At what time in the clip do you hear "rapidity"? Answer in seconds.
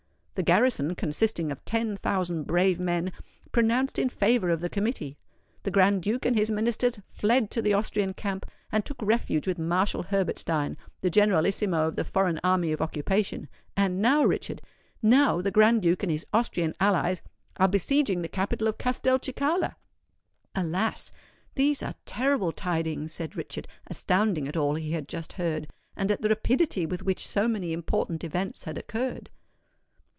26.29-26.87